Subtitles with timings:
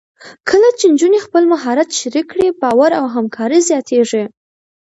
[0.49, 4.23] کله چې نجونې خپل مهارت شریک کړي، باور او همکاري زیاتېږي.